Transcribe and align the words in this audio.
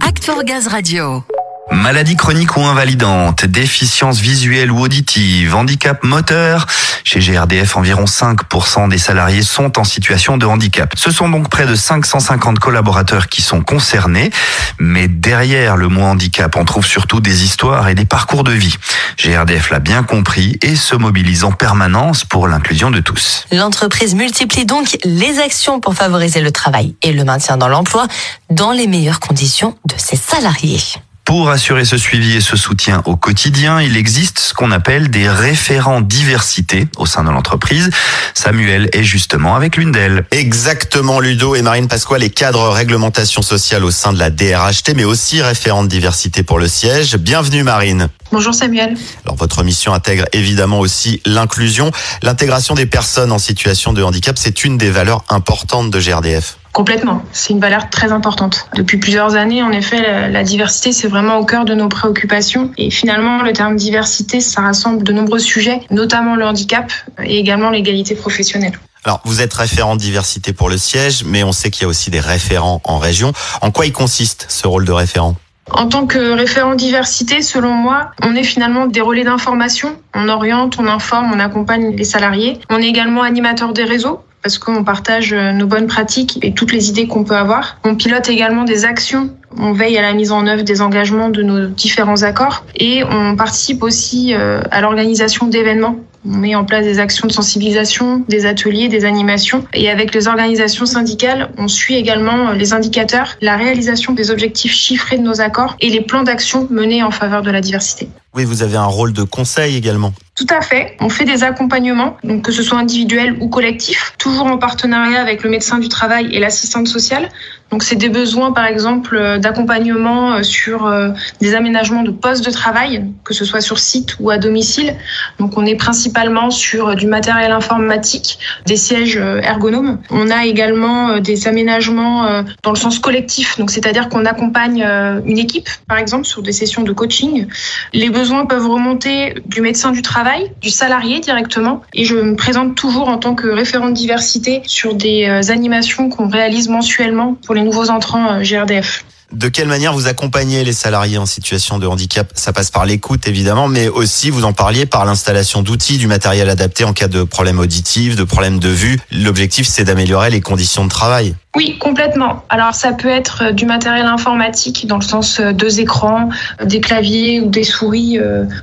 Act 0.00 0.24
for 0.24 0.42
Gaz 0.44 0.66
Radio. 0.66 1.22
Maladie 1.70 2.16
chronique 2.16 2.56
ou 2.56 2.62
invalidante, 2.62 3.44
déficience 3.44 4.18
visuelle 4.18 4.72
ou 4.72 4.80
auditive, 4.80 5.54
handicap 5.54 6.02
moteur. 6.02 6.66
Chez 7.06 7.20
GRDF, 7.20 7.76
environ 7.76 8.04
5% 8.04 8.88
des 8.88 8.98
salariés 8.98 9.42
sont 9.42 9.78
en 9.78 9.84
situation 9.84 10.38
de 10.38 10.44
handicap. 10.44 10.92
Ce 10.96 11.12
sont 11.12 11.28
donc 11.28 11.48
près 11.48 11.64
de 11.64 11.76
550 11.76 12.58
collaborateurs 12.58 13.28
qui 13.28 13.42
sont 13.42 13.62
concernés. 13.62 14.32
Mais 14.80 15.06
derrière 15.06 15.76
le 15.76 15.86
mot 15.86 16.02
handicap, 16.02 16.56
on 16.56 16.64
trouve 16.64 16.84
surtout 16.84 17.20
des 17.20 17.44
histoires 17.44 17.88
et 17.88 17.94
des 17.94 18.06
parcours 18.06 18.42
de 18.42 18.50
vie. 18.50 18.74
GRDF 19.18 19.70
l'a 19.70 19.78
bien 19.78 20.02
compris 20.02 20.58
et 20.62 20.74
se 20.74 20.96
mobilise 20.96 21.44
en 21.44 21.52
permanence 21.52 22.24
pour 22.24 22.48
l'inclusion 22.48 22.90
de 22.90 22.98
tous. 22.98 23.46
L'entreprise 23.52 24.16
multiplie 24.16 24.66
donc 24.66 24.98
les 25.04 25.38
actions 25.38 25.78
pour 25.78 25.94
favoriser 25.94 26.40
le 26.40 26.50
travail 26.50 26.96
et 27.02 27.12
le 27.12 27.22
maintien 27.22 27.56
dans 27.56 27.68
l'emploi 27.68 28.08
dans 28.50 28.72
les 28.72 28.88
meilleures 28.88 29.20
conditions 29.20 29.78
de 29.84 29.94
ses 29.96 30.16
salariés. 30.16 30.82
Pour 31.26 31.50
assurer 31.50 31.84
ce 31.84 31.98
suivi 31.98 32.36
et 32.36 32.40
ce 32.40 32.56
soutien 32.56 33.02
au 33.04 33.16
quotidien, 33.16 33.82
il 33.82 33.96
existe 33.96 34.38
ce 34.38 34.54
qu'on 34.54 34.70
appelle 34.70 35.10
des 35.10 35.28
référents 35.28 36.00
diversité 36.00 36.86
au 36.98 37.04
sein 37.04 37.24
de 37.24 37.30
l'entreprise. 37.30 37.90
Samuel 38.32 38.88
est 38.92 39.02
justement 39.02 39.56
avec 39.56 39.76
l'une 39.76 39.90
d'elles. 39.90 40.24
Exactement, 40.30 41.18
Ludo 41.18 41.56
et 41.56 41.62
Marine 41.62 41.88
Pasquale, 41.88 42.20
les 42.20 42.30
cadres 42.30 42.68
réglementation 42.68 43.42
sociale 43.42 43.84
au 43.84 43.90
sein 43.90 44.12
de 44.12 44.20
la 44.20 44.30
DRHT, 44.30 44.94
mais 44.94 45.02
aussi 45.02 45.42
référente 45.42 45.88
diversité 45.88 46.44
pour 46.44 46.60
le 46.60 46.68
siège. 46.68 47.16
Bienvenue 47.16 47.64
Marine. 47.64 48.08
Bonjour 48.30 48.54
Samuel. 48.54 48.96
Alors 49.24 49.34
votre 49.34 49.64
mission 49.64 49.92
intègre 49.92 50.26
évidemment 50.32 50.78
aussi 50.78 51.20
l'inclusion. 51.26 51.90
L'intégration 52.22 52.76
des 52.76 52.86
personnes 52.86 53.32
en 53.32 53.40
situation 53.40 53.92
de 53.92 54.04
handicap, 54.04 54.38
c'est 54.38 54.64
une 54.64 54.78
des 54.78 54.90
valeurs 54.90 55.24
importantes 55.28 55.90
de 55.90 55.98
GRDF. 55.98 56.56
Complètement. 56.76 57.22
C'est 57.32 57.54
une 57.54 57.60
valeur 57.60 57.88
très 57.88 58.12
importante. 58.12 58.68
Depuis 58.74 58.98
plusieurs 58.98 59.34
années, 59.34 59.62
en 59.62 59.72
effet, 59.72 60.02
la, 60.02 60.28
la 60.28 60.44
diversité, 60.44 60.92
c'est 60.92 61.08
vraiment 61.08 61.38
au 61.38 61.46
cœur 61.46 61.64
de 61.64 61.74
nos 61.74 61.88
préoccupations. 61.88 62.70
Et 62.76 62.90
finalement, 62.90 63.42
le 63.42 63.54
terme 63.54 63.76
diversité, 63.76 64.42
ça 64.42 64.60
rassemble 64.60 65.02
de 65.02 65.10
nombreux 65.10 65.38
sujets, 65.38 65.80
notamment 65.90 66.36
le 66.36 66.44
handicap 66.44 66.92
et 67.24 67.38
également 67.38 67.70
l'égalité 67.70 68.14
professionnelle. 68.14 68.78
Alors, 69.04 69.22
vous 69.24 69.40
êtes 69.40 69.54
référent 69.54 69.96
diversité 69.96 70.52
pour 70.52 70.68
le 70.68 70.76
siège, 70.76 71.24
mais 71.24 71.42
on 71.44 71.52
sait 71.52 71.70
qu'il 71.70 71.84
y 71.84 71.86
a 71.86 71.88
aussi 71.88 72.10
des 72.10 72.20
référents 72.20 72.82
en 72.84 72.98
région. 72.98 73.32
En 73.62 73.70
quoi 73.70 73.86
il 73.86 73.92
consiste 73.92 74.44
ce 74.50 74.68
rôle 74.68 74.84
de 74.84 74.92
référent? 74.92 75.34
En 75.70 75.88
tant 75.88 76.06
que 76.06 76.34
référent 76.34 76.74
diversité, 76.74 77.40
selon 77.40 77.72
moi, 77.72 78.10
on 78.22 78.36
est 78.36 78.44
finalement 78.44 78.86
des 78.86 79.00
relais 79.00 79.24
d'information. 79.24 79.96
On 80.14 80.28
oriente, 80.28 80.76
on 80.78 80.86
informe, 80.86 81.32
on 81.32 81.40
accompagne 81.40 81.96
les 81.96 82.04
salariés. 82.04 82.60
On 82.68 82.82
est 82.82 82.86
également 82.86 83.22
animateur 83.22 83.72
des 83.72 83.84
réseaux 83.84 84.20
parce 84.46 84.58
qu'on 84.58 84.84
partage 84.84 85.34
nos 85.34 85.66
bonnes 85.66 85.88
pratiques 85.88 86.38
et 86.40 86.54
toutes 86.54 86.72
les 86.72 86.88
idées 86.88 87.08
qu'on 87.08 87.24
peut 87.24 87.34
avoir. 87.34 87.78
On 87.82 87.96
pilote 87.96 88.28
également 88.28 88.62
des 88.62 88.84
actions. 88.84 89.28
On 89.58 89.72
veille 89.72 89.98
à 89.98 90.02
la 90.02 90.12
mise 90.12 90.30
en 90.30 90.46
œuvre 90.46 90.62
des 90.62 90.82
engagements 90.82 91.30
de 91.30 91.42
nos 91.42 91.66
différents 91.66 92.22
accords 92.22 92.64
et 92.76 93.02
on 93.02 93.34
participe 93.34 93.82
aussi 93.82 94.34
euh, 94.34 94.60
à 94.70 94.82
l'organisation 94.82 95.48
d'événements. 95.48 95.96
On 96.24 96.36
met 96.36 96.54
en 96.54 96.64
place 96.64 96.84
des 96.84 96.98
actions 96.98 97.26
de 97.26 97.32
sensibilisation, 97.32 98.24
des 98.28 98.46
ateliers, 98.46 98.88
des 98.88 99.04
animations. 99.04 99.64
Et 99.74 99.90
avec 99.90 100.14
les 100.14 100.28
organisations 100.28 100.86
syndicales, 100.86 101.50
on 101.58 101.68
suit 101.68 101.96
également 101.96 102.52
les 102.52 102.72
indicateurs, 102.72 103.36
la 103.40 103.56
réalisation 103.56 104.12
des 104.12 104.30
objectifs 104.30 104.72
chiffrés 104.72 105.18
de 105.18 105.22
nos 105.22 105.40
accords 105.40 105.76
et 105.80 105.90
les 105.90 106.00
plans 106.00 106.22
d'action 106.22 106.66
menés 106.70 107.02
en 107.02 107.10
faveur 107.10 107.42
de 107.42 107.50
la 107.50 107.60
diversité. 107.60 108.08
Oui, 108.34 108.44
vous 108.44 108.62
avez 108.62 108.76
un 108.76 108.84
rôle 108.84 109.12
de 109.14 109.22
conseil 109.22 109.76
également. 109.76 110.12
Tout 110.34 110.46
à 110.50 110.60
fait. 110.60 110.94
On 111.00 111.08
fait 111.08 111.24
des 111.24 111.42
accompagnements, 111.42 112.18
donc 112.22 112.42
que 112.42 112.52
ce 112.52 112.62
soit 112.62 112.78
individuel 112.78 113.36
ou 113.40 113.48
collectif, 113.48 114.12
toujours 114.18 114.44
en 114.44 114.58
partenariat 114.58 115.22
avec 115.22 115.42
le 115.42 115.48
médecin 115.48 115.78
du 115.78 115.88
travail 115.88 116.28
et 116.34 116.38
l'assistante 116.38 116.86
sociale. 116.86 117.30
Donc 117.70 117.82
c'est 117.82 117.96
des 117.96 118.10
besoins 118.10 118.52
par 118.52 118.66
exemple 118.66 119.38
d'accompagnement 119.38 120.42
sur 120.42 120.92
des 121.40 121.54
aménagements 121.54 122.02
de 122.02 122.10
postes 122.10 122.44
de 122.44 122.50
travail, 122.50 123.06
que 123.24 123.32
ce 123.32 123.46
soit 123.46 123.62
sur 123.62 123.78
site 123.78 124.16
ou 124.20 124.28
à 124.28 124.36
domicile. 124.36 124.94
Donc 125.38 125.56
on 125.56 125.64
est 125.64 125.74
principalement 125.74 126.15
sur 126.50 126.94
du 126.94 127.06
matériel 127.06 127.52
informatique, 127.52 128.38
des 128.64 128.76
sièges 128.76 129.16
ergonomes. 129.16 129.98
On 130.10 130.30
a 130.30 130.46
également 130.46 131.18
des 131.18 131.46
aménagements 131.46 132.42
dans 132.62 132.70
le 132.70 132.76
sens 132.76 132.98
collectif, 132.98 133.58
donc 133.58 133.70
c'est-à-dire 133.70 134.08
qu'on 134.08 134.24
accompagne 134.24 134.82
une 135.26 135.38
équipe 135.38 135.68
par 135.86 135.98
exemple 135.98 136.24
sur 136.24 136.42
des 136.42 136.52
sessions 136.52 136.82
de 136.82 136.92
coaching. 136.92 137.46
Les 137.92 138.08
besoins 138.08 138.46
peuvent 138.46 138.68
remonter 138.68 139.34
du 139.46 139.60
médecin 139.60 139.92
du 139.92 140.00
travail, 140.00 140.50
du 140.62 140.70
salarié 140.70 141.20
directement 141.20 141.82
et 141.92 142.04
je 142.04 142.16
me 142.16 142.34
présente 142.34 142.74
toujours 142.74 143.08
en 143.08 143.18
tant 143.18 143.34
que 143.34 143.48
référente 143.48 143.92
diversité 143.92 144.62
sur 144.66 144.94
des 144.94 145.26
animations 145.50 146.08
qu'on 146.08 146.28
réalise 146.28 146.68
mensuellement 146.68 147.34
pour 147.44 147.54
les 147.54 147.62
nouveaux 147.62 147.90
entrants 147.90 148.40
GRDF. 148.40 149.04
De 149.32 149.48
quelle 149.48 149.66
manière 149.66 149.92
vous 149.92 150.06
accompagnez 150.06 150.62
les 150.62 150.72
salariés 150.72 151.18
en 151.18 151.26
situation 151.26 151.78
de 151.78 151.86
handicap? 151.88 152.30
Ça 152.34 152.52
passe 152.52 152.70
par 152.70 152.86
l'écoute 152.86 153.26
évidemment, 153.26 153.66
mais 153.66 153.88
aussi 153.88 154.30
vous 154.30 154.44
en 154.44 154.52
parliez 154.52 154.86
par 154.86 155.04
l'installation 155.04 155.62
d'outils, 155.62 155.98
du 155.98 156.06
matériel 156.06 156.48
adapté 156.48 156.84
en 156.84 156.92
cas 156.92 157.08
de 157.08 157.24
problème 157.24 157.58
auditif, 157.58 158.14
de 158.14 158.22
problème 158.22 158.60
de 158.60 158.68
vue. 158.68 159.00
L'objectif 159.10 159.66
c'est 159.66 159.82
d'améliorer 159.82 160.30
les 160.30 160.40
conditions 160.40 160.84
de 160.84 160.90
travail. 160.90 161.34
Oui, 161.56 161.78
complètement. 161.78 162.44
Alors 162.50 162.74
ça 162.74 162.92
peut 162.92 163.08
être 163.08 163.52
du 163.52 163.66
matériel 163.66 164.06
informatique 164.06 164.86
dans 164.86 164.98
le 164.98 165.04
sens 165.04 165.40
deux 165.40 165.80
écrans, 165.80 166.28
des 166.62 166.80
claviers 166.80 167.40
ou 167.40 167.48
des 167.48 167.64
souris 167.64 168.18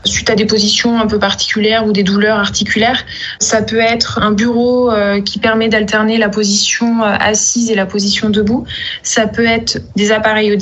suite 0.06 0.30
à 0.30 0.36
des 0.36 0.46
positions 0.46 1.02
un 1.02 1.08
peu 1.08 1.20
particulières 1.20 1.86
ou 1.86 1.92
des 1.92 2.04
douleurs 2.04 2.38
articulaires. 2.38 3.04
Ça 3.40 3.64
peut 3.64 3.82
être 3.82 4.20
un 4.22 4.32
bureau 4.32 4.92
qui 5.26 5.40
permet 5.40 5.68
d'alterner 5.68 6.18
la 6.18 6.30
position 6.30 7.04
assise 7.04 7.70
et 7.70 7.76
la 7.76 7.88
position 7.88 8.30
debout. 8.30 8.66
Ça 9.02 9.28
peut 9.28 9.46
être 9.46 9.82
des 9.96 10.12
appareils 10.12 10.53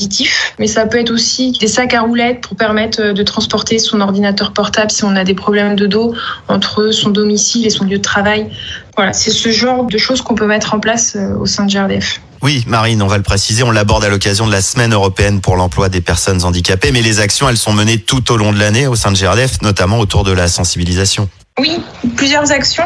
mais 0.59 0.67
ça 0.67 0.85
peut 0.85 0.99
être 0.99 1.11
aussi 1.11 1.51
des 1.51 1.67
sacs 1.67 1.93
à 1.93 2.01
roulettes 2.01 2.41
pour 2.41 2.55
permettre 2.55 3.13
de 3.13 3.23
transporter 3.23 3.79
son 3.79 4.01
ordinateur 4.01 4.51
portable 4.51 4.91
si 4.91 5.03
on 5.03 5.15
a 5.15 5.23
des 5.23 5.33
problèmes 5.33 5.75
de 5.75 5.87
dos 5.87 6.13
entre 6.47 6.91
son 6.91 7.09
domicile 7.09 7.65
et 7.65 7.69
son 7.69 7.85
lieu 7.85 7.97
de 7.97 8.03
travail. 8.03 8.47
Voilà, 8.95 9.13
c'est 9.13 9.31
ce 9.31 9.49
genre 9.49 9.85
de 9.85 9.97
choses 9.97 10.21
qu'on 10.21 10.35
peut 10.35 10.47
mettre 10.47 10.73
en 10.73 10.79
place 10.79 11.17
au 11.39 11.45
sein 11.45 11.65
de 11.65 11.71
GRDF. 11.71 12.21
Oui, 12.41 12.63
Marine, 12.67 13.03
on 13.03 13.07
va 13.07 13.17
le 13.17 13.23
préciser, 13.23 13.61
on 13.61 13.69
l'aborde 13.69 14.03
à 14.03 14.09
l'occasion 14.09 14.47
de 14.47 14.51
la 14.51 14.61
semaine 14.61 14.93
européenne 14.93 15.41
pour 15.41 15.55
l'emploi 15.55 15.89
des 15.89 16.01
personnes 16.01 16.43
handicapées, 16.43 16.91
mais 16.91 17.03
les 17.03 17.19
actions, 17.19 17.47
elles 17.47 17.57
sont 17.57 17.71
menées 17.71 17.99
tout 17.99 18.31
au 18.31 18.37
long 18.37 18.51
de 18.51 18.57
l'année 18.57 18.87
au 18.87 18.95
sein 18.95 19.11
de 19.11 19.17
GRDF, 19.17 19.61
notamment 19.61 19.99
autour 19.99 20.23
de 20.23 20.31
la 20.31 20.47
sensibilisation. 20.47 21.29
Oui, 21.61 21.77
plusieurs 22.15 22.51
actions. 22.51 22.85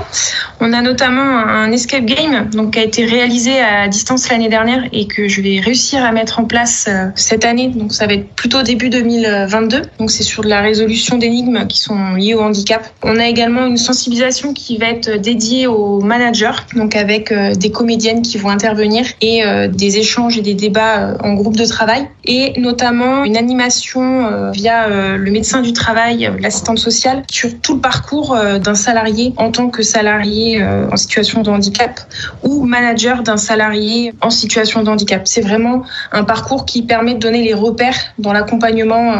On 0.59 0.73
a 0.73 0.81
notamment 0.81 1.21
un 1.21 1.71
escape 1.71 2.03
game 2.03 2.49
donc, 2.49 2.73
qui 2.73 2.79
a 2.79 2.83
été 2.83 3.05
réalisé 3.05 3.61
à 3.61 3.87
distance 3.87 4.27
l'année 4.27 4.49
dernière 4.49 4.83
et 4.91 5.07
que 5.07 5.29
je 5.29 5.39
vais 5.39 5.61
réussir 5.61 6.03
à 6.03 6.11
mettre 6.11 6.39
en 6.39 6.43
place 6.43 6.89
cette 7.15 7.45
année. 7.45 7.69
Donc 7.69 7.93
ça 7.93 8.05
va 8.05 8.15
être 8.15 8.27
plutôt 8.35 8.63
début 8.63 8.89
2022. 8.89 9.83
Donc 9.97 10.11
c'est 10.11 10.23
sur 10.23 10.43
de 10.43 10.49
la 10.49 10.59
résolution 10.59 11.17
d'énigmes 11.17 11.67
qui 11.67 11.79
sont 11.79 12.15
liées 12.15 12.33
au 12.33 12.41
handicap. 12.41 12.85
On 13.01 13.17
a 13.17 13.27
également 13.27 13.65
une 13.65 13.77
sensibilisation 13.77 14.51
qui 14.51 14.77
va 14.77 14.87
être 14.87 15.21
dédiée 15.21 15.67
aux 15.67 16.01
managers, 16.01 16.59
donc 16.75 16.97
avec 16.97 17.33
des 17.33 17.71
comédiennes 17.71 18.23
qui 18.23 18.37
vont 18.37 18.49
intervenir 18.49 19.05
et 19.21 19.41
des 19.69 19.99
échanges 19.99 20.37
et 20.37 20.41
des 20.41 20.53
débats 20.53 21.15
en 21.23 21.33
groupe 21.33 21.55
de 21.55 21.65
travail. 21.65 22.09
Et 22.25 22.59
notamment 22.59 23.23
une 23.23 23.37
animation 23.37 24.51
via 24.51 25.15
le 25.15 25.31
médecin 25.31 25.61
du 25.61 25.71
travail, 25.71 26.29
l'assistante 26.41 26.79
sociale, 26.79 27.23
sur 27.31 27.57
tout 27.61 27.75
le 27.75 27.79
parcours 27.79 28.37
d'un 28.65 28.75
salarié 28.75 29.33
en 29.37 29.51
tant 29.51 29.69
que 29.69 29.83
salarié 29.83 30.63
en 30.63 30.97
situation 30.97 31.41
de 31.41 31.49
handicap 31.49 31.99
ou 32.43 32.65
manager 32.65 33.23
d'un 33.23 33.37
salarié 33.37 34.13
en 34.21 34.29
situation 34.29 34.83
de 34.83 34.89
handicap. 34.89 35.21
C'est 35.25 35.41
vraiment 35.41 35.83
un 36.11 36.23
parcours 36.23 36.65
qui 36.65 36.81
permet 36.81 37.13
de 37.13 37.19
donner 37.19 37.43
les 37.43 37.53
repères 37.53 37.97
dans 38.19 38.33
l'accompagnement 38.33 39.13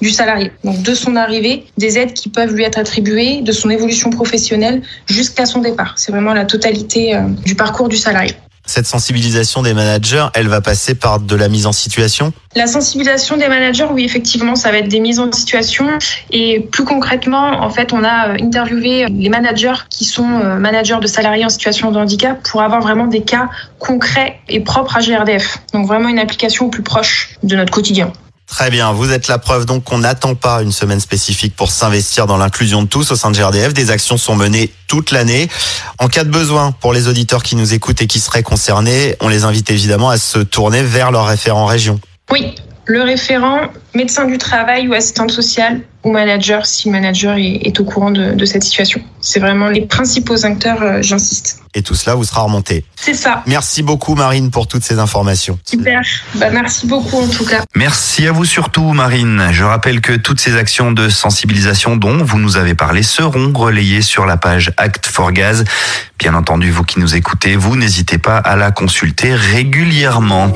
du 0.00 0.10
salarié. 0.10 0.52
Donc 0.64 0.82
de 0.82 0.94
son 0.94 1.16
arrivée, 1.16 1.66
des 1.78 1.98
aides 1.98 2.12
qui 2.12 2.28
peuvent 2.28 2.52
lui 2.52 2.64
être 2.64 2.78
attribuées, 2.78 3.42
de 3.42 3.52
son 3.52 3.70
évolution 3.70 4.10
professionnelle 4.10 4.82
jusqu'à 5.06 5.46
son 5.46 5.60
départ. 5.60 5.94
C'est 5.96 6.12
vraiment 6.12 6.34
la 6.34 6.44
totalité 6.44 7.18
du 7.44 7.54
parcours 7.54 7.88
du 7.88 7.96
salarié. 7.96 8.34
Cette 8.70 8.86
sensibilisation 8.86 9.62
des 9.62 9.74
managers, 9.74 10.28
elle 10.32 10.46
va 10.46 10.60
passer 10.60 10.94
par 10.94 11.18
de 11.18 11.34
la 11.34 11.48
mise 11.48 11.66
en 11.66 11.72
situation? 11.72 12.32
La 12.54 12.68
sensibilisation 12.68 13.36
des 13.36 13.48
managers, 13.48 13.88
oui, 13.90 14.04
effectivement, 14.04 14.54
ça 14.54 14.70
va 14.70 14.78
être 14.78 14.86
des 14.86 15.00
mises 15.00 15.18
en 15.18 15.32
situation. 15.32 15.88
Et 16.30 16.60
plus 16.60 16.84
concrètement, 16.84 17.64
en 17.64 17.70
fait, 17.70 17.92
on 17.92 18.04
a 18.04 18.40
interviewé 18.40 19.06
les 19.08 19.28
managers 19.28 19.74
qui 19.88 20.04
sont 20.04 20.22
managers 20.22 21.00
de 21.02 21.08
salariés 21.08 21.44
en 21.44 21.48
situation 21.48 21.90
de 21.90 21.98
handicap 21.98 22.40
pour 22.48 22.62
avoir 22.62 22.80
vraiment 22.80 23.08
des 23.08 23.22
cas 23.22 23.48
concrets 23.80 24.38
et 24.48 24.60
propres 24.60 24.96
à 24.96 25.00
GRDF. 25.00 25.58
Donc 25.72 25.88
vraiment 25.88 26.08
une 26.08 26.20
application 26.20 26.70
plus 26.70 26.84
proche 26.84 27.30
de 27.42 27.56
notre 27.56 27.72
quotidien. 27.72 28.12
Très 28.50 28.68
bien, 28.68 28.92
vous 28.92 29.12
êtes 29.12 29.28
la 29.28 29.38
preuve 29.38 29.64
donc 29.64 29.84
qu'on 29.84 29.98
n'attend 29.98 30.34
pas 30.34 30.60
une 30.60 30.72
semaine 30.72 30.98
spécifique 30.98 31.54
pour 31.54 31.70
s'investir 31.70 32.26
dans 32.26 32.36
l'inclusion 32.36 32.82
de 32.82 32.88
tous 32.88 33.12
au 33.12 33.16
sein 33.16 33.30
de 33.30 33.36
GRDF. 33.36 33.72
Des 33.72 33.92
actions 33.92 34.18
sont 34.18 34.34
menées 34.34 34.72
toute 34.88 35.12
l'année. 35.12 35.48
En 35.98 36.08
cas 36.08 36.24
de 36.24 36.30
besoin 36.30 36.72
pour 36.72 36.92
les 36.92 37.06
auditeurs 37.06 37.44
qui 37.44 37.54
nous 37.54 37.74
écoutent 37.74 38.02
et 38.02 38.08
qui 38.08 38.18
seraient 38.18 38.42
concernés, 38.42 39.14
on 39.20 39.28
les 39.28 39.44
invite 39.44 39.70
évidemment 39.70 40.10
à 40.10 40.18
se 40.18 40.40
tourner 40.40 40.82
vers 40.82 41.12
leur 41.12 41.26
référent 41.26 41.64
région. 41.64 42.00
Oui, 42.32 42.56
le 42.90 43.02
référent 43.02 43.60
médecin 43.94 44.24
du 44.24 44.36
travail 44.36 44.88
ou 44.88 44.94
assistante 44.94 45.30
sociale 45.30 45.82
ou 46.02 46.10
manager 46.10 46.66
si 46.66 46.88
le 46.88 46.92
manager 46.92 47.36
est, 47.36 47.60
est 47.62 47.78
au 47.78 47.84
courant 47.84 48.10
de, 48.10 48.32
de 48.32 48.44
cette 48.44 48.64
situation. 48.64 49.00
C'est 49.20 49.38
vraiment 49.38 49.68
les 49.68 49.82
principaux 49.82 50.44
acteurs, 50.44 50.82
euh, 50.82 51.00
j'insiste. 51.00 51.60
Et 51.74 51.82
tout 51.82 51.94
cela 51.94 52.16
vous 52.16 52.24
sera 52.24 52.42
remonté. 52.42 52.84
C'est 52.96 53.14
ça. 53.14 53.44
Merci 53.46 53.84
beaucoup 53.84 54.16
Marine 54.16 54.50
pour 54.50 54.66
toutes 54.66 54.82
ces 54.82 54.98
informations. 54.98 55.56
Super. 55.64 56.00
Bah, 56.34 56.50
merci 56.50 56.88
beaucoup 56.88 57.18
en 57.18 57.28
tout 57.28 57.44
cas. 57.44 57.62
Merci 57.76 58.26
à 58.26 58.32
vous 58.32 58.44
surtout, 58.44 58.92
Marine. 58.92 59.50
Je 59.52 59.62
rappelle 59.62 60.00
que 60.00 60.14
toutes 60.14 60.40
ces 60.40 60.56
actions 60.56 60.90
de 60.90 61.08
sensibilisation 61.08 61.96
dont 61.96 62.24
vous 62.24 62.38
nous 62.40 62.56
avez 62.56 62.74
parlé 62.74 63.04
seront 63.04 63.52
relayées 63.54 64.02
sur 64.02 64.26
la 64.26 64.36
page 64.36 64.72
Act 64.78 65.06
for 65.06 65.30
Gaz. 65.30 65.64
Bien 66.18 66.34
entendu, 66.34 66.72
vous 66.72 66.82
qui 66.82 66.98
nous 66.98 67.14
écoutez, 67.14 67.54
vous 67.54 67.76
n'hésitez 67.76 68.18
pas 68.18 68.38
à 68.38 68.56
la 68.56 68.72
consulter 68.72 69.32
régulièrement. 69.32 70.50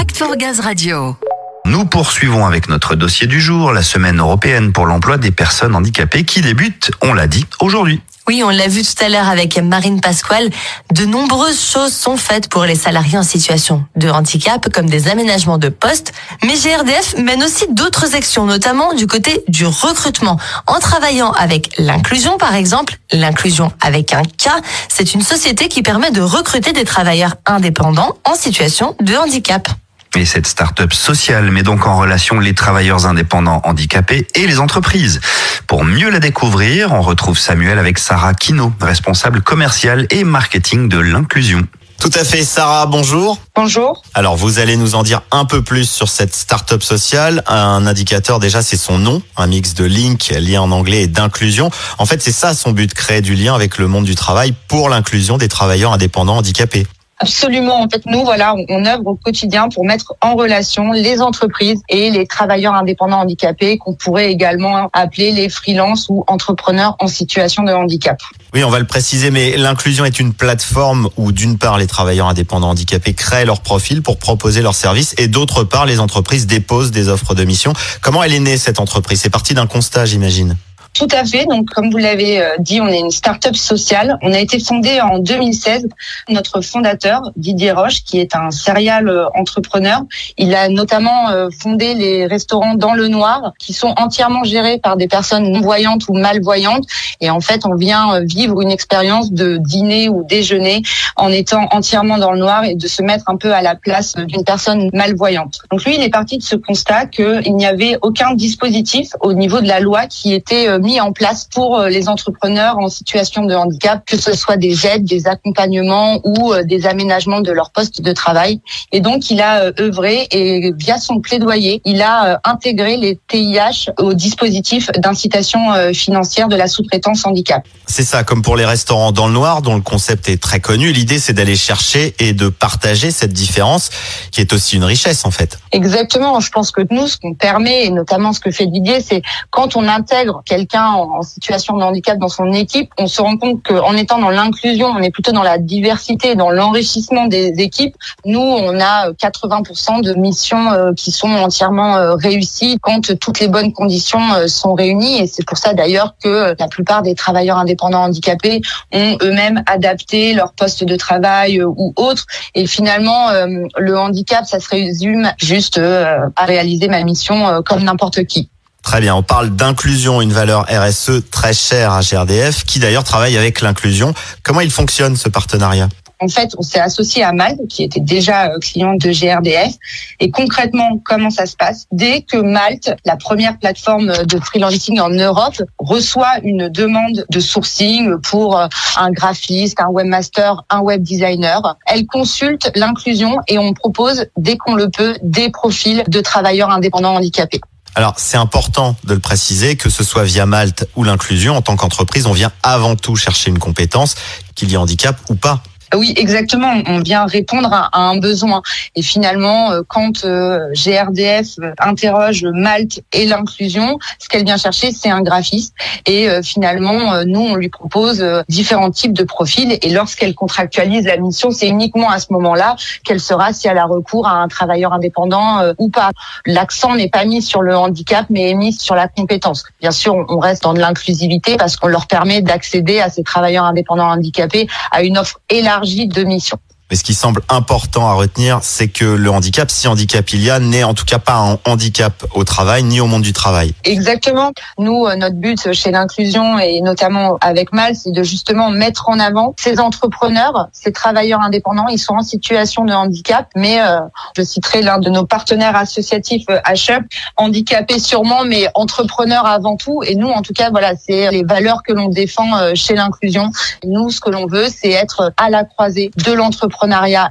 Act 0.00 0.16
for 0.16 0.36
Gaz 0.36 0.60
Radio. 0.60 1.16
Nous 1.64 1.84
poursuivons 1.84 2.46
avec 2.46 2.68
notre 2.68 2.94
dossier 2.94 3.26
du 3.26 3.40
jour, 3.40 3.72
la 3.72 3.82
semaine 3.82 4.20
européenne 4.20 4.72
pour 4.72 4.86
l'emploi 4.86 5.18
des 5.18 5.32
personnes 5.32 5.74
handicapées 5.74 6.22
qui 6.22 6.40
débute, 6.40 6.92
on 7.02 7.14
l'a 7.14 7.26
dit, 7.26 7.44
aujourd'hui. 7.58 8.00
Oui, 8.28 8.42
on 8.44 8.50
l'a 8.50 8.68
vu 8.68 8.82
tout 8.82 9.04
à 9.04 9.08
l'heure 9.08 9.28
avec 9.28 9.58
Marine 9.58 10.00
Pasquale. 10.00 10.50
De 10.92 11.04
nombreuses 11.04 11.60
choses 11.60 11.92
sont 11.92 12.16
faites 12.16 12.48
pour 12.48 12.64
les 12.64 12.76
salariés 12.76 13.18
en 13.18 13.24
situation 13.24 13.84
de 13.96 14.08
handicap, 14.08 14.72
comme 14.72 14.88
des 14.88 15.08
aménagements 15.08 15.58
de 15.58 15.68
postes. 15.68 16.12
Mais 16.44 16.54
GRDF 16.54 17.16
mène 17.18 17.42
aussi 17.42 17.66
d'autres 17.70 18.14
actions, 18.14 18.46
notamment 18.46 18.94
du 18.94 19.08
côté 19.08 19.42
du 19.48 19.66
recrutement, 19.66 20.38
en 20.68 20.78
travaillant 20.78 21.32
avec 21.32 21.70
l'inclusion, 21.76 22.38
par 22.38 22.54
exemple. 22.54 22.98
L'inclusion 23.10 23.72
avec 23.80 24.14
un 24.14 24.22
K, 24.22 24.48
c'est 24.88 25.14
une 25.14 25.22
société 25.22 25.66
qui 25.66 25.82
permet 25.82 26.12
de 26.12 26.20
recruter 26.20 26.72
des 26.72 26.84
travailleurs 26.84 27.34
indépendants 27.46 28.16
en 28.24 28.36
situation 28.36 28.94
de 29.00 29.16
handicap. 29.16 29.68
Et 30.16 30.24
cette 30.24 30.46
start-up 30.46 30.92
sociale 30.92 31.50
met 31.50 31.62
donc 31.62 31.86
en 31.86 31.98
relation 31.98 32.40
les 32.40 32.54
travailleurs 32.54 33.06
indépendants 33.06 33.60
handicapés 33.64 34.26
et 34.34 34.46
les 34.46 34.58
entreprises. 34.58 35.20
Pour 35.66 35.84
mieux 35.84 36.10
la 36.10 36.18
découvrir, 36.18 36.92
on 36.92 37.02
retrouve 37.02 37.38
Samuel 37.38 37.78
avec 37.78 37.98
Sarah 37.98 38.34
Kino, 38.34 38.72
responsable 38.80 39.42
commercial 39.42 40.06
et 40.10 40.24
marketing 40.24 40.88
de 40.88 40.98
l'inclusion. 40.98 41.66
Tout 42.00 42.10
à 42.14 42.24
fait, 42.24 42.44
Sarah, 42.44 42.86
bonjour. 42.86 43.38
Bonjour. 43.56 44.02
Alors, 44.14 44.36
vous 44.36 44.60
allez 44.60 44.76
nous 44.76 44.94
en 44.94 45.02
dire 45.02 45.22
un 45.32 45.44
peu 45.44 45.62
plus 45.62 45.90
sur 45.90 46.08
cette 46.08 46.34
start-up 46.34 46.82
sociale. 46.82 47.42
Un 47.48 47.86
indicateur, 47.86 48.38
déjà, 48.38 48.62
c'est 48.62 48.76
son 48.76 48.98
nom, 48.98 49.20
un 49.36 49.48
mix 49.48 49.74
de 49.74 49.84
link, 49.84 50.32
lien 50.38 50.62
en 50.62 50.70
anglais 50.70 51.02
et 51.02 51.06
d'inclusion. 51.08 51.70
En 51.98 52.06
fait, 52.06 52.22
c'est 52.22 52.32
ça 52.32 52.54
son 52.54 52.70
but, 52.70 52.94
créer 52.94 53.20
du 53.20 53.34
lien 53.34 53.52
avec 53.54 53.78
le 53.78 53.88
monde 53.88 54.04
du 54.04 54.14
travail 54.14 54.54
pour 54.68 54.88
l'inclusion 54.88 55.38
des 55.38 55.48
travailleurs 55.48 55.92
indépendants 55.92 56.36
handicapés. 56.36 56.86
Absolument. 57.20 57.82
En 57.82 57.88
fait, 57.88 58.06
nous, 58.06 58.24
voilà, 58.24 58.54
on, 58.68 58.86
œuvre 58.86 59.06
au 59.06 59.14
quotidien 59.16 59.68
pour 59.68 59.84
mettre 59.84 60.14
en 60.20 60.36
relation 60.36 60.92
les 60.92 61.20
entreprises 61.20 61.80
et 61.88 62.10
les 62.10 62.26
travailleurs 62.26 62.74
indépendants 62.74 63.20
handicapés 63.20 63.76
qu'on 63.76 63.94
pourrait 63.94 64.30
également 64.30 64.88
appeler 64.92 65.32
les 65.32 65.48
freelances 65.48 66.06
ou 66.08 66.24
entrepreneurs 66.28 66.94
en 67.00 67.08
situation 67.08 67.64
de 67.64 67.72
handicap. 67.72 68.20
Oui, 68.54 68.62
on 68.62 68.70
va 68.70 68.78
le 68.78 68.86
préciser, 68.86 69.30
mais 69.32 69.56
l'inclusion 69.56 70.04
est 70.04 70.20
une 70.20 70.32
plateforme 70.32 71.08
où 71.16 71.32
d'une 71.32 71.58
part 71.58 71.76
les 71.76 71.88
travailleurs 71.88 72.28
indépendants 72.28 72.70
handicapés 72.70 73.14
créent 73.14 73.44
leur 73.44 73.62
profil 73.62 74.00
pour 74.02 74.18
proposer 74.18 74.62
leurs 74.62 74.76
services 74.76 75.14
et 75.18 75.26
d'autre 75.26 75.64
part 75.64 75.86
les 75.86 75.98
entreprises 75.98 76.46
déposent 76.46 76.92
des 76.92 77.08
offres 77.08 77.34
de 77.34 77.44
mission. 77.44 77.72
Comment 78.00 78.22
elle 78.22 78.32
est 78.32 78.40
née 78.40 78.56
cette 78.56 78.78
entreprise? 78.78 79.20
C'est 79.20 79.30
parti 79.30 79.54
d'un 79.54 79.66
constat, 79.66 80.04
j'imagine. 80.04 80.56
Tout 80.98 81.06
à 81.12 81.24
fait. 81.24 81.46
Donc, 81.46 81.70
comme 81.70 81.90
vous 81.90 81.98
l'avez 81.98 82.40
euh, 82.40 82.56
dit, 82.58 82.80
on 82.80 82.88
est 82.88 82.98
une 82.98 83.12
start-up 83.12 83.54
sociale. 83.54 84.18
On 84.20 84.32
a 84.32 84.40
été 84.40 84.58
fondé 84.58 85.00
en 85.00 85.20
2016. 85.20 85.86
Notre 86.28 86.60
fondateur, 86.60 87.22
Didier 87.36 87.70
Roche, 87.70 88.02
qui 88.02 88.18
est 88.18 88.34
un 88.34 88.50
serial 88.50 89.08
euh, 89.08 89.26
entrepreneur, 89.36 90.00
il 90.38 90.56
a 90.56 90.68
notamment 90.68 91.30
euh, 91.30 91.50
fondé 91.56 91.94
les 91.94 92.26
restaurants 92.26 92.74
dans 92.74 92.94
le 92.94 93.06
noir, 93.06 93.52
qui 93.60 93.74
sont 93.74 93.94
entièrement 93.96 94.42
gérés 94.42 94.78
par 94.78 94.96
des 94.96 95.06
personnes 95.06 95.52
non 95.52 95.60
voyantes 95.60 96.08
ou 96.08 96.14
malvoyantes. 96.14 96.84
Et 97.20 97.30
en 97.30 97.40
fait, 97.40 97.64
on 97.64 97.76
vient 97.76 98.18
vivre 98.24 98.60
une 98.60 98.72
expérience 98.72 99.30
de 99.30 99.56
dîner 99.56 100.08
ou 100.08 100.24
déjeuner 100.24 100.82
en 101.14 101.30
étant 101.30 101.68
entièrement 101.70 102.18
dans 102.18 102.32
le 102.32 102.40
noir 102.40 102.64
et 102.64 102.74
de 102.74 102.88
se 102.88 103.02
mettre 103.02 103.26
un 103.28 103.36
peu 103.36 103.52
à 103.52 103.62
la 103.62 103.76
place 103.76 104.16
d'une 104.16 104.42
personne 104.42 104.90
malvoyante. 104.92 105.60
Donc 105.70 105.84
lui, 105.84 105.94
il 105.94 106.02
est 106.02 106.10
parti 106.10 106.38
de 106.38 106.42
ce 106.42 106.56
constat 106.56 107.06
qu'il 107.06 107.54
n'y 107.54 107.66
avait 107.66 107.98
aucun 108.02 108.34
dispositif 108.34 109.10
au 109.20 109.32
niveau 109.32 109.60
de 109.60 109.68
la 109.68 109.78
loi 109.78 110.06
qui 110.06 110.34
était 110.34 110.66
en 111.00 111.12
place 111.12 111.46
pour 111.52 111.78
euh, 111.78 111.88
les 111.88 112.08
entrepreneurs 112.08 112.78
en 112.78 112.88
situation 112.88 113.44
de 113.44 113.54
handicap, 113.54 114.02
que 114.06 114.16
ce 114.16 114.34
soit 114.34 114.56
des 114.56 114.86
aides, 114.86 115.04
des 115.04 115.26
accompagnements 115.26 116.20
ou 116.24 116.52
euh, 116.52 116.62
des 116.64 116.86
aménagements 116.86 117.40
de 117.40 117.52
leur 117.52 117.70
poste 117.70 118.00
de 118.00 118.12
travail. 118.12 118.60
Et 118.92 119.00
donc, 119.00 119.30
il 119.30 119.40
a 119.40 119.64
euh, 119.64 119.72
œuvré 119.78 120.26
et 120.30 120.72
via 120.76 120.98
son 120.98 121.20
plaidoyer, 121.20 121.82
il 121.84 122.02
a 122.02 122.40
intégré 122.44 122.96
les 122.96 123.18
TIH 123.28 123.90
au 123.98 124.14
dispositif 124.14 124.90
d'incitation 124.92 125.58
financière 125.92 126.48
de 126.48 126.56
la 126.56 126.66
sous-traitance 126.66 127.26
handicap. 127.26 127.66
C'est 127.86 128.04
ça, 128.04 128.24
comme 128.24 128.42
pour 128.42 128.56
les 128.56 128.64
restaurants 128.64 129.12
dans 129.12 129.26
le 129.26 129.32
noir, 129.32 129.62
dont 129.62 129.74
le 129.74 129.82
concept 129.82 130.28
est 130.28 130.40
très 130.40 130.60
connu. 130.60 130.92
L'idée, 130.92 131.18
c'est 131.18 131.32
d'aller 131.32 131.56
chercher 131.56 132.14
et 132.18 132.32
de 132.32 132.48
partager 132.48 133.10
cette 133.10 133.32
différence, 133.32 133.90
qui 134.30 134.40
est 134.40 134.52
aussi 134.52 134.76
une 134.76 134.84
richesse 134.84 135.24
en 135.24 135.30
fait. 135.30 135.58
Exactement. 135.72 136.40
Je 136.40 136.50
pense 136.50 136.70
que 136.70 136.82
nous, 136.90 137.06
ce 137.06 137.16
qu'on 137.16 137.34
permet, 137.34 137.86
et 137.86 137.90
notamment 137.90 138.32
ce 138.32 138.40
que 138.40 138.50
fait 138.50 138.66
Didier, 138.66 139.00
c'est 139.00 139.22
quand 139.50 139.76
on 139.76 139.86
intègre 139.88 140.42
quelqu'un 140.44 140.67
en, 140.76 141.22
situation 141.22 141.76
de 141.76 141.82
handicap 141.82 142.18
dans 142.18 142.28
son 142.28 142.52
équipe, 142.52 142.90
on 142.98 143.06
se 143.06 143.20
rend 143.20 143.36
compte 143.36 143.62
qu'en 143.62 143.94
étant 143.94 144.18
dans 144.18 144.30
l'inclusion, 144.30 144.88
on 144.88 144.98
est 144.98 145.10
plutôt 145.10 145.32
dans 145.32 145.42
la 145.42 145.58
diversité, 145.58 146.34
dans 146.34 146.50
l'enrichissement 146.50 147.26
des 147.26 147.54
équipes. 147.58 147.96
Nous, 148.24 148.40
on 148.40 148.78
a 148.80 149.10
80% 149.12 150.02
de 150.02 150.14
missions 150.14 150.70
euh, 150.72 150.92
qui 150.92 151.10
sont 151.10 151.28
entièrement 151.28 151.96
euh, 151.96 152.14
réussies 152.14 152.78
quand 152.80 153.18
toutes 153.18 153.40
les 153.40 153.48
bonnes 153.48 153.72
conditions 153.72 154.32
euh, 154.34 154.48
sont 154.48 154.74
réunies. 154.74 155.20
Et 155.20 155.26
c'est 155.26 155.44
pour 155.44 155.58
ça 155.58 155.74
d'ailleurs 155.74 156.14
que 156.22 156.54
la 156.58 156.68
plupart 156.68 157.02
des 157.02 157.14
travailleurs 157.14 157.58
indépendants 157.58 158.02
handicapés 158.02 158.60
ont 158.92 159.16
eux-mêmes 159.22 159.62
adapté 159.66 160.32
leur 160.34 160.52
poste 160.52 160.84
de 160.84 160.96
travail 160.96 161.62
ou 161.62 161.92
autre. 161.96 162.26
Et 162.54 162.66
finalement, 162.66 163.28
le 163.76 163.98
handicap, 163.98 164.46
ça 164.46 164.60
se 164.60 164.68
résume 164.68 165.30
juste 165.38 165.78
à 165.78 166.44
réaliser 166.44 166.88
ma 166.88 167.02
mission 167.02 167.62
comme 167.64 167.82
n'importe 167.82 168.24
qui. 168.24 168.50
Très 168.88 169.02
bien, 169.02 169.14
on 169.14 169.22
parle 169.22 169.50
d'inclusion, 169.50 170.22
une 170.22 170.32
valeur 170.32 170.64
RSE 170.66 171.28
très 171.30 171.52
chère 171.52 171.92
à 171.92 172.00
GRDF, 172.00 172.64
qui 172.64 172.78
d'ailleurs 172.78 173.04
travaille 173.04 173.36
avec 173.36 173.60
l'inclusion. 173.60 174.14
Comment 174.42 174.62
il 174.62 174.70
fonctionne 174.70 175.14
ce 175.14 175.28
partenariat? 175.28 175.90
En 176.20 176.28
fait, 176.28 176.54
on 176.56 176.62
s'est 176.62 176.80
associé 176.80 177.22
à 177.22 177.32
Malte, 177.32 177.60
qui 177.68 177.82
était 177.82 178.00
déjà 178.00 178.46
euh, 178.46 178.58
client 178.58 178.94
de 178.94 179.10
GRDF. 179.10 179.74
Et 180.20 180.30
concrètement, 180.30 180.98
comment 181.04 181.28
ça 181.28 181.44
se 181.44 181.54
passe? 181.54 181.84
Dès 181.92 182.22
que 182.22 182.38
Malte, 182.38 182.94
la 183.04 183.16
première 183.16 183.58
plateforme 183.58 184.24
de 184.24 184.40
freelancing 184.40 185.00
en 185.00 185.10
Europe, 185.10 185.62
reçoit 185.78 186.38
une 186.42 186.70
demande 186.70 187.26
de 187.28 187.40
sourcing 187.40 188.18
pour 188.22 188.58
euh, 188.58 188.68
un 188.96 189.10
graphiste, 189.10 189.80
un 189.82 189.90
webmaster, 189.90 190.64
un 190.70 190.80
web 190.80 191.02
designer, 191.02 191.76
elle 191.84 192.06
consulte 192.06 192.70
l'inclusion 192.74 193.36
et 193.48 193.58
on 193.58 193.74
propose, 193.74 194.24
dès 194.38 194.56
qu'on 194.56 194.76
le 194.76 194.88
peut, 194.88 195.14
des 195.22 195.50
profils 195.50 196.04
de 196.08 196.20
travailleurs 196.22 196.70
indépendants 196.70 197.16
handicapés. 197.16 197.60
Alors, 197.94 198.14
c'est 198.16 198.36
important 198.36 198.96
de 199.04 199.14
le 199.14 199.20
préciser, 199.20 199.76
que 199.76 199.90
ce 199.90 200.04
soit 200.04 200.24
via 200.24 200.46
Malte 200.46 200.86
ou 200.94 201.04
l'inclusion, 201.04 201.56
en 201.56 201.62
tant 201.62 201.76
qu'entreprise, 201.76 202.26
on 202.26 202.32
vient 202.32 202.52
avant 202.62 202.96
tout 202.96 203.16
chercher 203.16 203.50
une 203.50 203.58
compétence, 203.58 204.14
qu'il 204.54 204.70
y 204.70 204.74
ait 204.74 204.76
handicap 204.76 205.18
ou 205.28 205.34
pas. 205.34 205.62
Oui, 205.94 206.12
exactement. 206.16 206.74
On 206.86 207.00
vient 207.00 207.24
répondre 207.26 207.72
à, 207.72 207.88
un 207.98 208.18
besoin. 208.18 208.62
Et 208.94 209.02
finalement, 209.02 209.72
euh, 209.72 209.80
quand 209.86 210.24
euh, 210.24 210.68
GRDF 210.74 211.56
interroge 211.78 212.44
Malte 212.44 213.00
et 213.12 213.26
l'inclusion, 213.26 213.98
ce 214.18 214.28
qu'elle 214.28 214.44
vient 214.44 214.56
chercher, 214.56 214.92
c'est 214.92 215.10
un 215.10 215.22
graphiste. 215.22 215.74
Et 216.06 216.28
euh, 216.28 216.42
finalement, 216.42 217.24
nous, 217.24 217.40
on 217.40 217.54
lui 217.54 217.68
propose 217.68 218.24
différents 218.48 218.90
types 218.90 219.12
de 219.12 219.24
profils. 219.24 219.78
Et 219.82 219.90
lorsqu'elle 219.90 220.34
contractualise 220.34 221.06
la 221.06 221.16
mission, 221.16 221.50
c'est 221.50 221.68
uniquement 221.68 222.10
à 222.10 222.18
ce 222.18 222.26
moment-là 222.32 222.76
qu'elle 223.04 223.20
sera 223.20 223.52
si 223.52 223.68
elle 223.68 223.78
a 223.78 223.86
recours 223.86 224.26
à 224.26 224.42
un 224.42 224.48
travailleur 224.48 224.92
indépendant 224.92 225.62
ou 225.78 225.88
pas. 225.88 226.10
L'accent 226.46 226.94
n'est 226.94 227.08
pas 227.08 227.24
mis 227.24 227.42
sur 227.42 227.62
le 227.62 227.76
handicap, 227.76 228.26
mais 228.30 228.50
est 228.50 228.54
mis 228.54 228.72
sur 228.72 228.94
la 228.94 229.08
compétence. 229.08 229.64
Bien 229.80 229.90
sûr, 229.90 230.14
on 230.28 230.38
reste 230.38 230.62
dans 230.62 230.74
de 230.74 230.80
l'inclusivité 230.80 231.56
parce 231.56 231.76
qu'on 231.76 231.88
leur 231.88 232.06
permet 232.06 232.42
d'accéder 232.42 233.00
à 233.00 233.10
ces 233.10 233.22
travailleurs 233.22 233.64
indépendants 233.64 234.08
handicapés 234.08 234.68
à 234.90 235.02
une 235.02 235.18
offre 235.18 235.40
élargie 235.48 235.77
de 235.80 236.24
mission. 236.24 236.58
Mais 236.90 236.96
ce 236.96 237.04
qui 237.04 237.12
semble 237.12 237.42
important 237.50 238.08
à 238.08 238.14
retenir, 238.14 238.60
c'est 238.62 238.88
que 238.88 239.04
le 239.04 239.30
handicap, 239.30 239.70
si 239.70 239.88
handicap 239.88 240.30
il 240.32 240.42
y 240.42 240.50
a, 240.50 240.58
n'est 240.58 240.84
en 240.84 240.94
tout 240.94 241.04
cas 241.04 241.18
pas 241.18 241.34
un 241.34 241.58
handicap 241.66 242.24
au 242.34 242.44
travail 242.44 242.82
ni 242.82 242.98
au 243.00 243.06
monde 243.06 243.20
du 243.20 243.34
travail. 243.34 243.74
Exactement. 243.84 244.52
Nous, 244.78 245.06
euh, 245.06 245.14
notre 245.16 245.36
but 245.36 245.74
chez 245.74 245.90
l'inclusion 245.90 246.58
et 246.58 246.80
notamment 246.80 247.36
avec 247.42 247.74
Mal, 247.74 247.94
c'est 247.94 248.10
de 248.10 248.22
justement 248.22 248.70
mettre 248.70 249.10
en 249.10 249.18
avant 249.20 249.54
ces 249.58 249.78
entrepreneurs, 249.80 250.68
ces 250.72 250.90
travailleurs 250.90 251.42
indépendants. 251.42 251.88
Ils 251.88 251.98
sont 251.98 252.14
en 252.14 252.22
situation 252.22 252.86
de 252.86 252.94
handicap, 252.94 253.48
mais 253.54 253.82
euh, 253.82 253.98
je 254.36 254.42
citerai 254.42 254.80
l'un 254.80 254.98
de 254.98 255.10
nos 255.10 255.26
partenaires 255.26 255.76
associatifs, 255.76 256.46
HUP, 256.48 256.90
euh, 256.90 257.00
handicapés 257.36 257.98
sûrement, 257.98 258.44
mais 258.46 258.66
entrepreneurs 258.74 259.44
avant 259.44 259.76
tout. 259.76 260.02
Et 260.04 260.14
nous, 260.14 260.28
en 260.28 260.40
tout 260.40 260.54
cas, 260.54 260.70
voilà, 260.70 260.94
c'est 260.96 261.30
les 261.30 261.44
valeurs 261.44 261.82
que 261.82 261.92
l'on 261.92 262.08
défend 262.08 262.74
chez 262.74 262.94
l'inclusion. 262.94 263.50
Nous, 263.84 264.08
ce 264.10 264.20
que 264.20 264.30
l'on 264.30 264.46
veut, 264.46 264.68
c'est 264.74 264.90
être 264.90 265.34
à 265.36 265.50
la 265.50 265.64
croisée 265.64 266.10
de 266.24 266.32
l'entrepreneur 266.32 266.77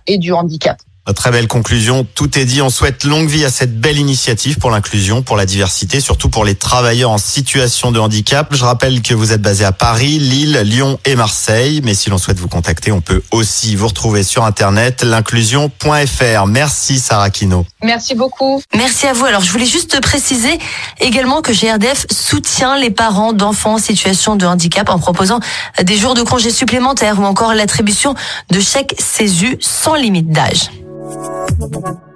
et 0.07 0.17
du 0.17 0.33
handicap. 0.33 0.81
Très 1.15 1.31
belle 1.31 1.47
conclusion. 1.47 2.05
Tout 2.15 2.37
est 2.37 2.45
dit. 2.45 2.61
On 2.61 2.69
souhaite 2.69 3.03
longue 3.03 3.29
vie 3.29 3.45
à 3.45 3.49
cette 3.49 3.79
belle 3.79 3.97
initiative 3.97 4.57
pour 4.57 4.71
l'inclusion, 4.71 5.21
pour 5.21 5.37
la 5.37 5.45
diversité, 5.45 6.01
surtout 6.01 6.29
pour 6.29 6.43
les 6.43 6.55
travailleurs 6.55 7.11
en 7.11 7.17
situation 7.17 7.91
de 7.91 7.99
handicap. 7.99 8.53
Je 8.53 8.63
rappelle 8.63 9.01
que 9.01 9.13
vous 9.13 9.31
êtes 9.31 9.41
basé 9.41 9.63
à 9.63 9.71
Paris, 9.71 10.19
Lille, 10.19 10.59
Lyon 10.63 10.99
et 11.05 11.15
Marseille. 11.15 11.81
Mais 11.83 11.93
si 11.93 12.09
l'on 12.09 12.17
souhaite 12.17 12.39
vous 12.39 12.49
contacter, 12.49 12.91
on 12.91 13.01
peut 13.01 13.23
aussi 13.31 13.75
vous 13.75 13.87
retrouver 13.87 14.23
sur 14.23 14.43
Internet, 14.43 15.03
l'inclusion.fr. 15.03 16.45
Merci 16.47 16.99
Sarah 16.99 17.29
Kino. 17.29 17.65
Merci 17.81 18.15
beaucoup. 18.15 18.61
Merci 18.75 19.07
à 19.07 19.13
vous. 19.13 19.25
Alors, 19.25 19.41
je 19.41 19.51
voulais 19.51 19.65
juste 19.65 20.01
préciser 20.01 20.59
également 20.99 21.41
que 21.41 21.53
GRDF 21.53 22.05
soutient 22.11 22.77
les 22.77 22.89
parents 22.89 23.33
d'enfants 23.33 23.75
en 23.75 23.79
situation 23.79 24.35
de 24.35 24.45
handicap 24.45 24.89
en 24.89 24.99
proposant 24.99 25.39
des 25.81 25.97
jours 25.97 26.15
de 26.15 26.21
congés 26.21 26.51
supplémentaires 26.51 27.19
ou 27.19 27.23
encore 27.23 27.53
l'attribution 27.53 28.13
de 28.51 28.59
chèques 28.59 28.95
CESU 28.99 29.57
sans 29.61 29.95
limite 29.95 30.29
d'âge. 30.29 30.69
Thank 31.09 31.85
you. 31.87 32.06